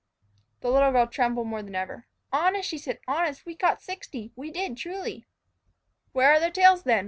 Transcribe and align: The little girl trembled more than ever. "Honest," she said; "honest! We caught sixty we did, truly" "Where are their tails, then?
The 0.61 0.71
little 0.71 0.91
girl 0.91 1.05
trembled 1.05 1.45
more 1.45 1.61
than 1.61 1.75
ever. 1.75 2.07
"Honest," 2.33 2.67
she 2.67 2.79
said; 2.79 3.01
"honest! 3.07 3.45
We 3.45 3.55
caught 3.55 3.83
sixty 3.83 4.33
we 4.35 4.49
did, 4.49 4.75
truly" 4.75 5.27
"Where 6.11 6.31
are 6.31 6.39
their 6.39 6.49
tails, 6.49 6.81
then? 6.81 6.99